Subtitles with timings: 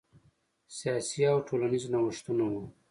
[0.77, 2.63] سیاسي او ټولنیز نوښتونه وو.